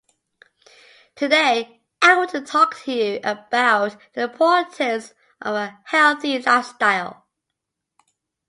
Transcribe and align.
Today, 1.15 1.79
I 2.01 2.15
want 2.17 2.31
to 2.31 2.41
talk 2.41 2.75
to 2.85 2.91
you 2.91 3.19
about 3.23 3.97
the 4.13 4.23
importance 4.23 5.13
of 5.39 5.53
a 5.53 5.77
healthy 5.85 6.39
lifestyle. 6.39 7.27